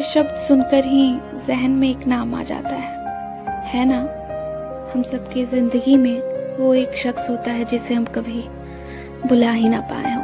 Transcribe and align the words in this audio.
शब्द 0.00 0.36
सुनकर 0.36 0.84
ही 0.84 1.18
जहन 1.46 1.70
में 1.70 1.90
एक 1.90 2.06
नाम 2.06 2.34
आ 2.34 2.42
जाता 2.42 2.76
है। 2.76 2.96
है 3.66 3.84
ना? 3.84 3.98
हम 4.94 5.02
सबकी 5.02 5.44
ज़िंदगी 5.44 5.96
में 5.96 6.22
वो 6.56 6.74
एक 6.74 6.94
शख्स 6.94 7.30
होता 7.30 7.50
है 7.50 7.64
जिसे 7.64 7.94
हम 7.94 8.04
कभी 8.04 8.44
बुला 9.28 9.52
ही 9.52 9.68
ना 9.68 9.80
पाए 9.80 10.14
हो। 10.14 10.22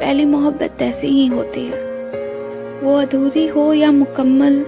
पहली 0.00 0.24
मोहब्बत 0.24 0.82
ऐसी 0.82 1.06
ही 1.06 1.26
होती 1.26 1.66
है। 1.66 1.76
वो 2.82 2.96
अधूरी 2.96 3.46
हो 3.46 3.72
या 3.72 3.92
मुकम्मल, 3.92 4.66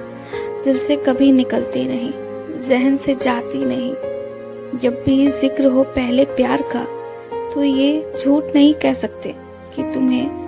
दिल 0.64 0.78
से 0.78 0.96
कभी 0.96 1.32
निकलती 1.32 1.86
नहीं, 1.86 2.12
जहन 2.58 2.96
से 2.96 3.14
जाती 3.14 3.64
नहीं। 3.64 3.94
जब 4.78 5.02
भी 5.06 5.28
ज़िक्र 5.28 5.64
हो 5.64 5.82
पहले 5.82 6.24
प्यार 6.24 6.62
का 6.62 6.84
तो 7.54 7.62
ये 7.62 8.14
झूठ 8.24 8.44
नहीं 8.54 8.74
कह 8.74 8.94
सकते 8.94 9.34
कि 9.76 9.82
तुम्हें 9.82 10.43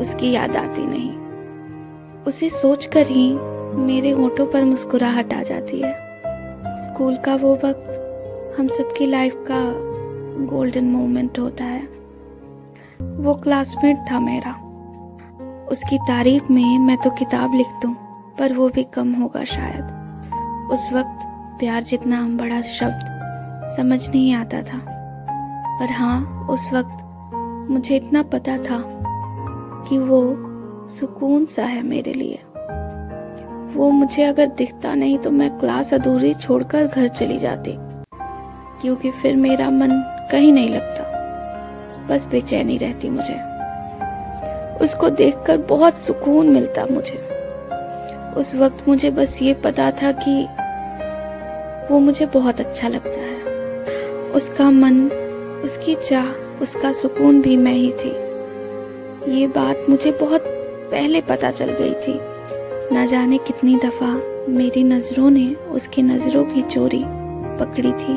उसकी 0.00 0.30
याद 0.30 0.56
आती 0.56 0.86
नहीं। 0.86 1.18
उसे 2.22 2.50
सोचकर 2.50 3.06
ही 3.06 3.34
मेरे 3.76 4.10
होठों 4.10 4.46
पर 4.46 4.64
मुस्कुराहट 4.64 5.34
आ 5.34 5.42
जाती 5.42 5.80
है। 5.80 5.92
स्कूल 6.74 7.16
का 7.16 7.34
वो 7.34 7.54
वक्त 7.54 8.06
हम 8.58 8.66
सबकी 8.68 9.06
लाइफ 9.06 9.34
का 9.50 9.90
गोल्डन 10.46 10.84
मोमेंट 10.84 11.38
होता 11.38 11.64
है। 11.64 11.82
वो 13.02 13.34
क्लासमेट 13.34 13.96
था 14.10 14.20
मेरा। 14.20 14.52
उसकी 15.70 15.98
तारीफ़ 15.98 16.52
में 16.52 16.78
मैं 16.78 16.96
तो 16.96 17.10
किताब 17.10 17.54
लिख 17.54 17.66
दूँ 17.82 17.94
पर 18.38 18.52
वो 18.52 18.68
भी 18.68 18.84
कम 18.84 19.12
होगा 19.12 19.44
शायद। 19.44 19.84
उस 20.72 20.92
वक्त 20.92 21.26
प्यार 21.60 21.82
जितना 21.82 22.22
बड़ा 22.22 22.62
शब्द 22.62 23.20
समझ 23.76 24.08
नहीं 24.08 24.34
आता 24.34 24.62
था। 24.62 24.78
पर 25.80 25.92
हाँ 25.92 26.46
उस 26.50 26.72
वक्त 26.72 27.04
मुझे 27.70 27.96
इतना 27.96 28.22
पता 28.22 28.58
था 28.58 28.96
कि 29.88 29.98
वो 29.98 30.20
सुकून 30.88 31.44
सा 31.46 31.62
है 31.62 31.82
मेरे 31.82 32.12
लिए। 32.12 32.38
वो 33.74 33.90
मुझे 33.90 34.22
अगर 34.22 34.46
दिखता 34.46 34.94
नहीं 34.94 35.18
तो 35.18 35.30
मैं 35.30 35.58
क्लास 35.58 35.94
अधूरी 35.94 36.34
छोड़कर 36.34 36.86
घर 36.86 37.08
चली 37.08 37.38
जाती, 37.38 37.74
क्योंकि 38.82 39.10
फिर 39.10 39.36
मेरा 39.36 39.70
मन 39.70 39.90
कहीं 40.32 40.52
नहीं 40.52 40.68
लगता। 40.68 42.06
बस 42.06 42.26
बेचैनी 42.26 42.76
रहती 42.76 43.08
मुझे। 43.08 43.34
उसको 44.84 45.10
देखकर 45.10 45.58
बहुत 45.58 45.98
सुकून 45.98 46.48
मिलता 46.48 46.86
मुझे। 46.90 47.18
उस 48.36 48.54
वक्त 48.54 48.88
मुझे 48.88 49.10
बस 49.10 49.42
ये 49.42 49.54
पता 49.54 49.90
था 49.90 50.12
कि 50.12 50.42
वो 51.90 51.98
मुझे 51.98 52.26
बहुत 52.26 52.60
अच्छा 52.60 52.88
लगता 52.88 53.20
है। 53.20 53.38
उसका 54.30 54.70
मन, 54.70 55.08
उसकी 55.64 55.94
चाह, 55.94 56.26
उसका 56.62 56.92
सुकून 56.92 57.40
भी 57.42 57.56
मैं 57.56 57.72
ही 57.72 57.92
थी। 57.92 58.29
ये 59.28 59.46
बात 59.46 59.86
मुझे 59.90 60.10
बहुत 60.20 60.44
पहले 60.92 61.20
पता 61.20 61.50
चल 61.50 61.70
गई 61.72 61.92
थी। 61.96 62.18
न 62.92 63.06
जाने 63.06 63.38
कितनी 63.38 63.76
दफ़ा 63.76 64.08
मेरी 64.48 64.84
नज़रों 64.84 65.30
ने 65.30 65.46
उसकी 65.72 66.02
नज़रों 66.02 66.44
की 66.44 66.62
चोरी 66.64 67.02
पकड़ी 67.60 67.92
थी। 67.92 68.14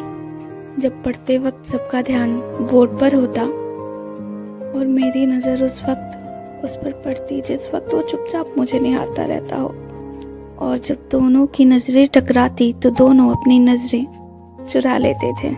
जब 0.82 1.02
पढ़ते 1.04 1.38
वक्त 1.38 1.66
सबका 1.66 2.02
ध्यान 2.02 2.36
बोर्ड 2.72 3.00
पर 3.00 3.16
होता 3.16 3.42
और 3.42 4.86
मेरी 4.90 5.26
नज़र 5.26 5.64
उस 5.64 5.82
वक्त, 5.84 6.64
उस 6.64 6.76
पर 6.76 6.92
पड़ती 7.06 7.42
जिस 7.42 7.67
वक्त 7.73 7.94
वो 7.94 8.02
चुपचाप 8.02 8.54
मुझे 8.58 8.80
निहारता 8.80 9.26
रहता 9.26 9.56
हो। 9.56 9.67
और 10.60 10.78
जब 10.78 11.08
दोनों 11.12 11.45
की 11.48 11.66
नज़रें 11.66 12.08
टकराती 12.08 12.73
तो 12.73 12.90
दोनों 12.98 13.30
अपनी 13.32 13.60
नज़रें 13.60 14.06
चुरा 14.66 14.98
लेते 14.98 15.34
थे। 15.34 15.56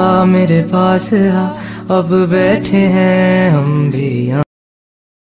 आ 0.00 0.24
मेरे 0.24 0.62
पास 0.64 1.12
आ, 1.14 1.48
अब 1.90 2.12
बैठे 2.30 2.86
हैं 2.88 3.50
हम 3.50 3.90
भी 3.90 4.47